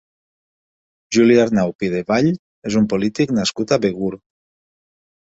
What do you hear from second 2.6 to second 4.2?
és un polític nascut a Begur.